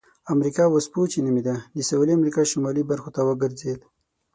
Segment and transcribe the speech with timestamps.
[0.33, 3.79] امریکا وسپوچې نومیده د سویلي امریکا شمالي برخو ته وګرځېد.